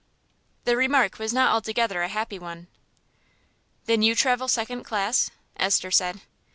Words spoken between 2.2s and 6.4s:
one. "Then you travel second class?" Esther said.